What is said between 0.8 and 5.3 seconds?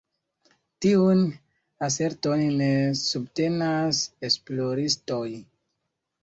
Tiun aserton ne subtenas esploristoj.